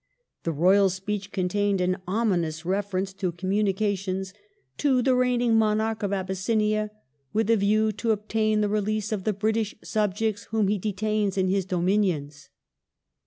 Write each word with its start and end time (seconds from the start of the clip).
The 0.45 0.51
Royal 0.51 0.89
Speech 0.89 1.31
contained 1.31 1.79
an 1.79 1.97
ominous 2.07 2.65
reference 2.65 3.13
to 3.13 3.31
communications" 3.31 4.33
to 4.79 5.03
the 5.03 5.13
reigning 5.13 5.55
Monarch 5.55 6.01
of 6.01 6.11
Abyssinia, 6.11 6.89
with 7.33 7.51
a 7.51 7.55
view 7.57 7.91
to 7.91 8.09
obtain 8.09 8.61
the 8.61 8.67
release 8.67 9.11
of 9.11 9.25
the 9.25 9.31
British 9.33 9.75
subjects 9.83 10.45
whom 10.45 10.69
he 10.69 10.79
detains 10.79 11.37
in 11.37 11.49
his 11.49 11.65
dominions 11.65 12.49